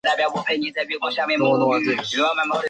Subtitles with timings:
[0.01, 0.01] 然而也不是所有地震都能观测到明显
[0.79, 2.57] 的表面波。